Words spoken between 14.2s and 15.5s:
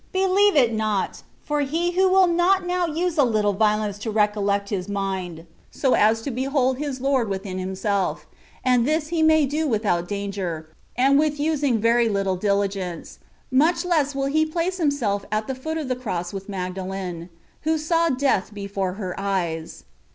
he place himself at